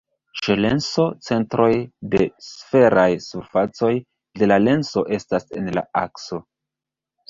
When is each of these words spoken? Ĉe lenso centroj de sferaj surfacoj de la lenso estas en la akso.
Ĉe 0.45 0.53
lenso 0.63 1.05
centroj 1.27 1.67
de 2.15 2.27
sferaj 2.47 3.05
surfacoj 3.29 3.93
de 4.43 4.53
la 4.53 4.61
lenso 4.67 5.09
estas 5.23 5.51
en 5.63 5.75
la 5.81 5.89
akso. 6.07 6.47